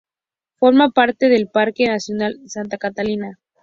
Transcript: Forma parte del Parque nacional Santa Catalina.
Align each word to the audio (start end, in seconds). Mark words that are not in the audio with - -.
Forma 0.55 0.89
parte 0.89 1.29
del 1.29 1.47
Parque 1.47 1.85
nacional 1.87 2.39
Santa 2.47 2.79
Catalina. 2.79 3.37